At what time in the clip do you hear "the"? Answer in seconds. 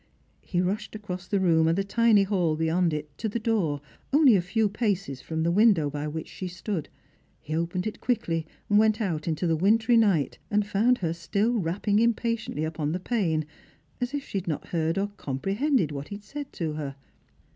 1.27-1.39, 1.77-1.83, 3.29-3.37, 5.43-5.51, 9.45-9.55, 12.93-12.99